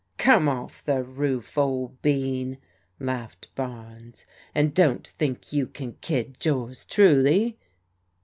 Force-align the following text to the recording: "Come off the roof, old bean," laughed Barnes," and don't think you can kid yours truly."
"Come 0.31 0.49
off 0.49 0.83
the 0.83 1.03
roof, 1.03 1.59
old 1.59 2.01
bean," 2.01 2.57
laughed 2.99 3.53
Barnes," 3.53 4.25
and 4.55 4.73
don't 4.73 5.05
think 5.07 5.53
you 5.53 5.67
can 5.67 5.93
kid 6.01 6.43
yours 6.43 6.85
truly." 6.85 7.59